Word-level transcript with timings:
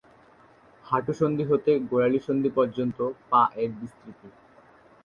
হাঁটু 0.85 1.11
সন্ধি 1.19 1.43
হতে 1.51 1.71
গোড়ালি 1.89 2.19
সন্ধি 2.27 2.49
পর্যন্ত 2.57 2.97
পা 3.29 3.41
এর 3.55 3.71
বিস্তৃতি। 3.79 4.27